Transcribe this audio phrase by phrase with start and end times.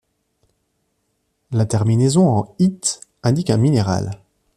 [1.51, 4.19] La terminaison en -ite indique un minéral.